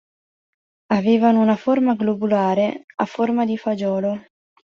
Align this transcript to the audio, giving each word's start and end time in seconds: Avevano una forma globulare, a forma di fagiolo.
Avevano 0.87 1.41
una 1.41 1.55
forma 1.55 1.93
globulare, 1.93 2.85
a 2.95 3.05
forma 3.05 3.45
di 3.45 3.55
fagiolo. 3.55 4.19